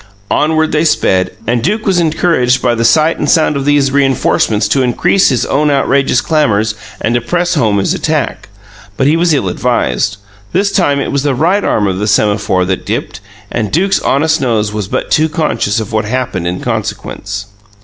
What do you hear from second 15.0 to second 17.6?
too conscious of what happened in consequence.